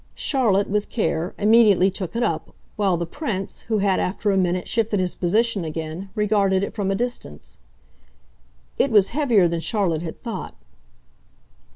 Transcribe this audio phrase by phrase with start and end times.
[0.15, 4.67] Charlotte, with care, immediately took it up, while the Prince, who had after a minute
[4.67, 7.59] shifted his position again, regarded it from a distance.
[8.79, 10.55] It was heavier than Charlotte had thought.